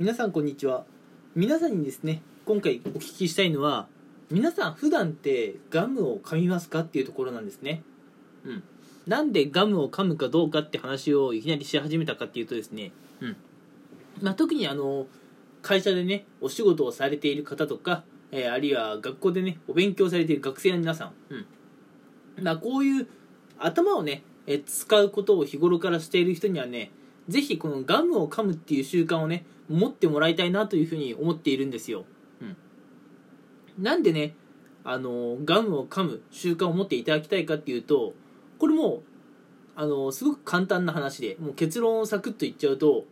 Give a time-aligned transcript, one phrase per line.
[0.00, 0.84] 皆さんこんにちは。
[1.36, 3.86] 皆さんにですね今回お聞きしたいのは
[4.28, 7.84] 皆さん普段ってガムを噛みますかっていうところなんですね。
[8.44, 8.64] うん。
[9.06, 13.36] なんでガムを噛むかどうかって話をいきなりし始めたかっていうとですねうん。
[14.20, 15.06] まあ特にあの
[15.62, 18.02] 会社でねお仕事をされている方とか、
[18.32, 21.46] えーあるいは学校でねお勉強されている学生の皆さんうん。
[22.42, 23.06] まあこういう
[23.60, 26.90] 頭をねえ使うことを日頃からしている人にはね
[27.28, 32.04] ぜひこのガムを噛むっていう習慣をね持ってもらいたいなというふうに思っているんですよ、
[32.40, 32.56] うん、
[33.78, 34.34] なんでね
[34.84, 38.12] あのガムを噛む習慣を持っていただきたいかっていうと
[38.58, 39.02] これも
[39.76, 43.04] あのすごく簡単な話でもう結論をサクッと言っちゃうと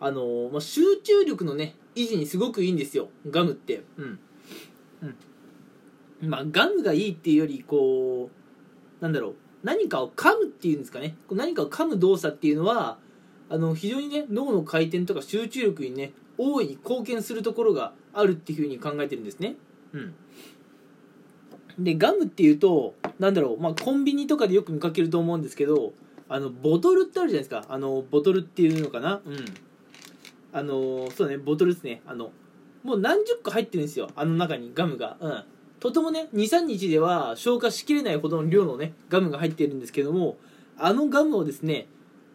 [0.00, 3.82] あの、まあ、集中力のね維持にすごくいいんですよガムって。
[3.96, 4.18] うん。
[5.02, 6.28] うん。
[6.28, 8.30] まあガムがいいっていうよりこ
[9.00, 11.16] うなんだろう何かを噛むっていうんですかね。
[11.30, 12.98] 何かを噛む動作っていうのは
[13.50, 19.56] あの非常にね脳の回転とか集中力にね大いに貢献するところがあるっていうふうに考えてるんですね。
[19.92, 20.14] うん。
[21.78, 25.92] でガムっていうとなんだろう、まあ、コンビニとかでよく見かけると思うんですけど
[26.28, 27.64] あのボトルってあるじゃないですか。
[27.68, 29.20] あのボトルっていうのかな。
[29.24, 29.44] うん。
[30.52, 32.02] あのそうねボトルですね。
[32.06, 32.32] あの
[32.82, 34.10] もう何十個入ってるんですよ。
[34.14, 35.16] あの中にガムが。
[35.20, 35.44] うん。
[35.80, 40.36] とてもね23日では消化しきれないほどの量のねガムが入ってるんですけども
[40.76, 41.86] あのガムをですね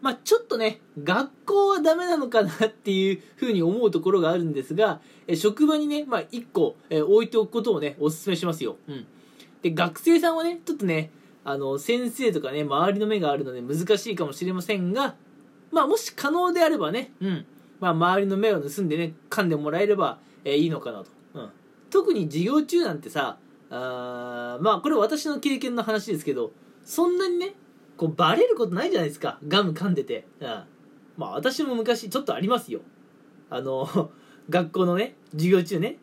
[0.03, 9.07] まあちょっとね学校はダメなのかなっていうふうに思うところがあるんですがえ職場にね、まあ、1個え置いておくことをねお勧めしますよ、うん、
[9.61, 11.09] で学生さんはねちょっとね
[11.45, 15.15] あの先生とかね周りの目があるので難しいかもしれませんが
[15.71, 17.45] まあもし可能であればね、うん。
[17.79, 21.49] まあ、周りの目を盗んでね噛んでもらえれば、えーいいのかなと、うん、
[21.89, 23.37] 特に授業中なんてさ
[23.69, 26.51] あーまあこれ私の経験の話ですけど
[26.85, 27.55] そんなにね
[27.97, 29.39] こうバレることないじゃないですか。
[29.47, 30.47] ガム噛んでて、うん、
[31.17, 32.81] まあ私も昔ちょっとありますよ。
[33.49, 34.11] あの
[34.49, 35.99] 学校のね授業中ね。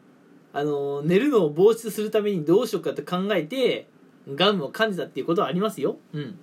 [0.53, 3.89] あの寝るのを防止するためにどうしようかって考えて
[4.35, 5.99] ガムを噛んでたっていうことはありますよ。
[6.13, 6.39] うん。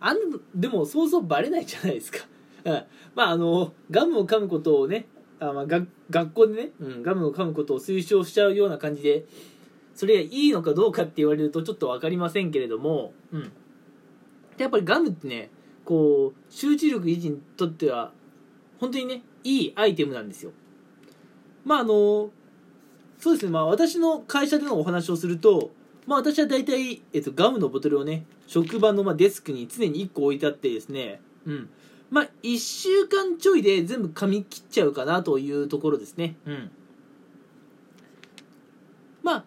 [0.00, 0.18] あん
[0.54, 2.18] でもそうそうバレないじゃないですか。
[2.64, 2.72] うん。
[3.14, 5.06] まああのガムを噛むことをね
[5.40, 9.24] あ、まあ、が学校でね、うん、ガムを噛むことを推奨しちゃうような感じで
[9.94, 13.52] それがいいのかどうかって言われるとちょっと分かりませんけれども、うん、
[14.56, 15.50] でやっぱりガムってね
[15.84, 18.12] こう集中力維持にとっては
[18.80, 20.52] 本当にねいいアイテムなんですよ。
[21.64, 22.30] まああの
[23.18, 23.52] そうですね。
[23.52, 25.70] まあ私の会社でのお話をすると
[26.06, 31.20] まあ私は大体、えっと、ガムのボトルをね職場のまデスクに常に1個置いてあってですね。
[31.46, 31.68] うん。
[32.10, 36.36] まあ1週間ちょいで全部噛み切っちゃうかなというところですね。
[36.46, 36.70] うん。
[39.22, 39.44] まあ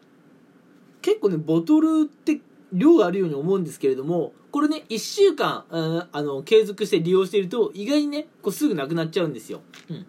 [1.01, 2.41] 結構ねボトルって
[2.73, 10.05] 量があるように思うんですけれどもこれね1週間あの継続して利用していると意外にねこうすぐなくなっちゃうんですよ、うん、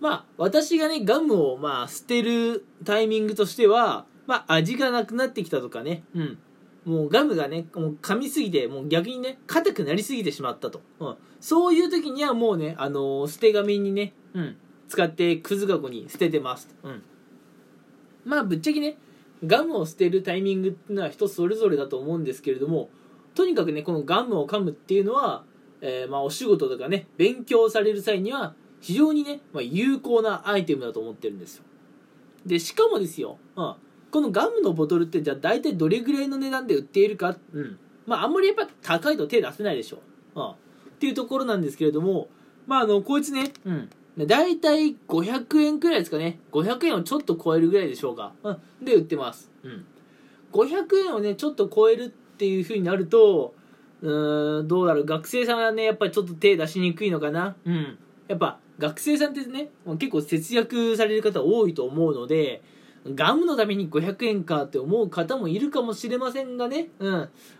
[0.00, 6.04] まあ私がねガムをまあ捨てるタイミングとしてはまあ味がなくなってきたとかね。
[6.14, 6.38] うん。
[6.84, 14.56] もうガムがねもう噛みすぎてもう逆にね硬くなりすぎてしまったと、うん、そういう時にはもうねあの捨て紙にね、うん、
[14.88, 17.02] 使ってくず箱に捨ててます、うん、
[18.24, 18.96] まあぶっちゃけね
[19.46, 22.90] ガムを捨てるタイミングっていうのは人それぞれだと思うんですけれども
[23.34, 25.44] とにかくねこのガムを噛むっていうのは、
[25.80, 31.64] えーまあ、お仕事とかね勉強される際には非常にね、まあ、有効なアイテムだと思ってるんですよ。
[32.46, 33.74] でしかもですよ、うん、
[34.10, 37.78] このガムのボトルってじゃあ大体どれぐらいの値段で売っているか、うん。
[38.06, 39.98] まあ、あんまりやっぱ高いと手出せないでしょ、
[40.34, 40.40] う。
[40.40, 40.54] ん、っ
[40.98, 42.28] ていうところなんですけれども
[42.66, 46.38] まああのこいつね、うん、大体500円くらいですかね。
[46.52, 49.86] 500円をちょっと超えるぐらいでしょうか、うん、で売ってます、うん、
[50.52, 53.54] 500円をねちょっと超えるっていう風になると
[54.02, 55.04] うんどうだろう。
[55.04, 57.56] 学生さんはねやっぱりちょっと手出しにくいのかな。
[57.64, 57.98] うん。
[58.28, 62.62] やっぱ学生さんってね結構節約される方多いと思うので
[63.14, 67.12] ガムのために500円かって思う方もいるかもしれませんがね、うん。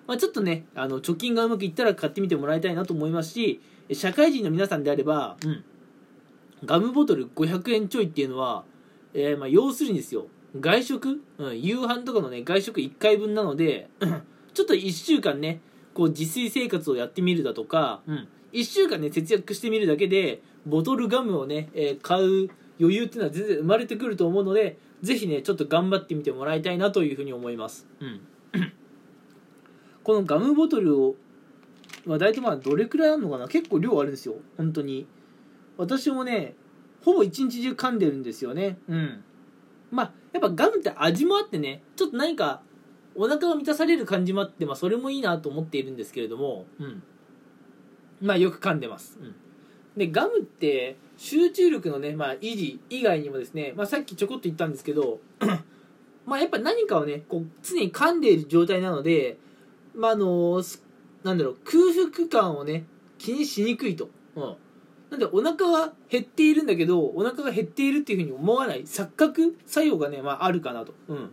[0.07, 3.61] まあ、ちょっとねあの貯金がうまくいったら買ってみてもらいたいなと思いますし
[3.93, 5.65] 社会人の皆さんであれば、うん、
[6.65, 8.65] ガムボトル500円ちょいっていうのは、
[9.15, 10.27] えーまあ、要するにですよ
[10.59, 13.89] 外食、うん、夕飯とかのね外食1回分なので
[14.53, 15.61] ちょっと1週間ね
[15.95, 28.21] こう自炊生活をやってみるだとか、うん、1週間ね節約してみるだけでボトルガムをね、えー買う余裕っていうのは全然生まれてくると思うのでぜひねちょっと頑張ってみてもらいたいなというふうに思います、うん、
[30.03, 31.15] このガムボトルを、
[32.07, 33.49] まあ、大体まあどれくらいあるのかな？
[33.49, 35.07] 結構量あるんですよ本当に
[35.81, 36.55] 私もね
[37.05, 38.79] ほぼ一日中噛んでるんですよね。
[38.89, 39.25] うん。
[39.91, 42.63] まあやっぱガムって味もあってねちょっと何か
[43.15, 47.03] お腹が満たされる感じもあって、まあ、それもいいなと思っているんですけれども、うん、
[48.21, 49.35] まあよく噛んでます、うん、
[49.97, 55.21] でガムって集中力のね、まあ、維持以外にもですね、まあ、さっきちょこっと言ったんですけど
[56.25, 59.39] まあやっぱ何かをねこう常に噛んでいる状態なので、
[59.95, 60.63] まああの
[61.25, 62.85] なんだろう空腹感をね
[63.19, 64.57] 気にしにくいと、うん、
[65.11, 68.85] なんでお腹は減っているんだけどお腹が減っているっていうふうに思わない。
[68.85, 71.31] 錯覚作用がね、まあ、あるかなと、うん、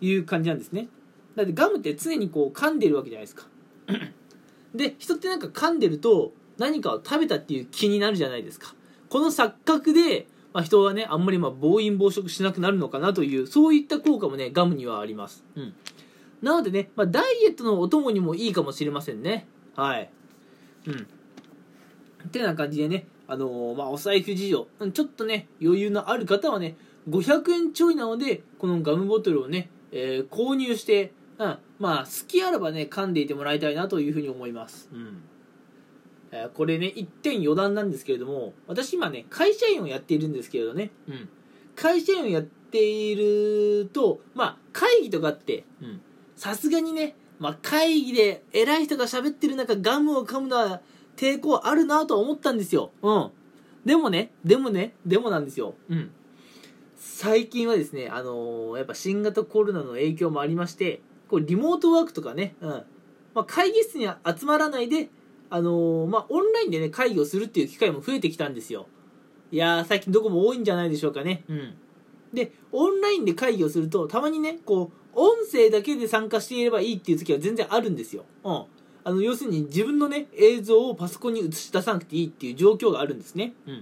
[0.00, 0.88] いう感じなんですね。
[1.34, 3.46] だってガムって常にこう噛んでるわけじゃないですか。
[4.74, 8.74] で人ってなんか噛んでると何かを食べたっていう気になるじゃないですか。
[9.08, 15.74] この錯覚で、まあ、人はねあんまりまあ暴飲暴食しなくなるのかなというそういった効果もねガムにはあります、うん、
[16.42, 19.46] なのでね、まあ、ダイエットのお供にもいいかもしれませんね。
[19.74, 20.10] はい。
[20.86, 21.06] うん
[22.26, 26.76] ってな感じでね、あのー、まあ、お財布事情、ちょっとね、余裕のある方はね、
[27.08, 34.88] 500円ちょいなので、このガムボトルをね、えー、購入して、うん、まあ、好きあらばね、噛んでいてもらいたいなというふうに思います。
[34.92, 35.22] うん。
[36.30, 41.28] えー、これね、一点余談なんですけれども、私今ね、会社員をやっているんですけれどね、うん。
[41.76, 46.00] 会社員をやっていると、まあ、会議とかって、うん。
[46.36, 50.80] さすがにね、まあ、会議で偉い人が喋ってる中、ガムを噛むのは、
[51.16, 52.90] 抵抗あるなと思ったんですよ。
[53.02, 53.30] うん。
[53.84, 55.74] でもね、でもね、でもなんですよ。
[55.88, 56.10] うん。
[56.96, 62.70] 最近はですね、あのー、やっぱ新型コロナの影響もありまして、こうリモートワークとかね、うん。
[63.34, 65.10] まあ、会議室に集まらないで、
[65.50, 68.86] あのー、まあ、オンラインでね、会議をするっていう機会も増えてきたんですよ。
[69.50, 71.44] いやー、最近どこも多いんじゃないでしょうかね。
[71.48, 71.74] うん。
[72.32, 78.24] で、オンラインで会議をすると、たまにね、こう、音声だけで参加していればいいっていう時は全然あるんですよ。
[78.42, 78.64] うん。
[79.04, 83.52] あの、要するに自分のね、映像をパソコンに映し出さなくていいっていう状況があるんですね。
[83.66, 83.78] うん。
[83.78, 83.80] っ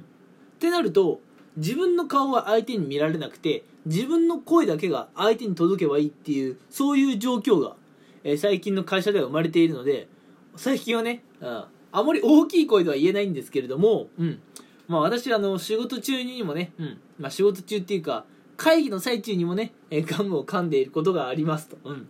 [0.59, 1.21] てなると、
[1.57, 7.77] 自分の顔は相手に見られなくて、自分の声だけが相手に届けばいいっていう、そういう状況が、
[8.25, 10.09] えー、最近の会社では生まれているので、
[10.57, 14.41] 最近はね、うん、あまり大きい声では言えないんですけれども、うん。
[14.89, 17.01] まあ私はあの、仕事中にもね、うん。
[17.19, 18.25] まあ仕事中っていうか、
[18.57, 21.77] 会議の最中にもね、えー、ガムを噛んでいることがありますと。
[21.85, 22.09] うん。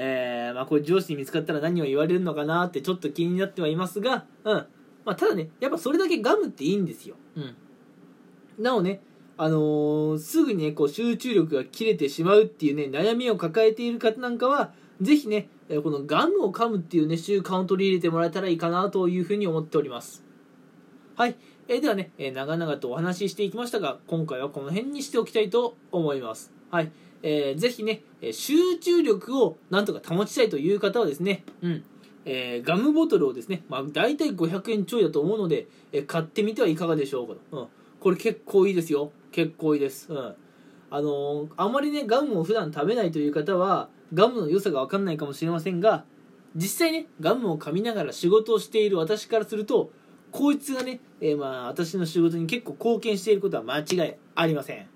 [0.00, 4.66] えー、まあこれ上司に見つかったら何を言われるのかなってちょっと気になってはいますが、うん。
[5.04, 7.16] まあただね、やっぱそれだけガムっていいんですよ。
[7.34, 7.56] うん。
[8.62, 9.00] なおね、
[9.36, 15.48] あのー、すぐにね、こう集中力が切れてしまうっていうね、悩みを抱えている方なんかは、ぜひね、
[15.82, 20.24] このガムを噛むっていうね、習慣を取り入れてもらえたらいいかなというふうに思っております。
[21.16, 21.34] はい。
[21.66, 26.52] えー、ではね、えー、長々とお話ししていきましたが、今回はこの辺にしておきたいと思います。
[26.70, 26.92] はい。
[27.22, 31.84] えー、ぜひね、集中力をなんとか保ちたいという方はですね、うん、
[32.24, 37.60] えー、ガムボトルをですね、まあ、大体500円ちょいだと思うので、えー、買ってみてはいかがでしょうかと。
[37.60, 37.68] うん、
[38.00, 39.12] これ結構いいですよ。
[39.32, 40.12] 結構いいです。
[40.12, 40.34] うん。
[40.90, 46.04] あのー、あまりね、ガムを普段食べないという方は、ガムの良さがわかんないかもしれませんが、
[46.54, 49.90] 実際ね、ガムを噛みながら仕事をしている私からすると、
[50.30, 54.86] こいつがね、えー、まあ、私の仕事に結構貢献していることは間違いありません。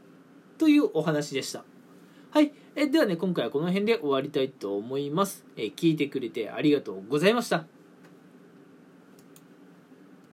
[0.59, 1.65] というお話でした。
[2.33, 2.51] はい。
[2.75, 5.45] えではね、今回はこの辺で終わりたいと思います。
[5.55, 7.67] え聞いてくれてありがとうございました。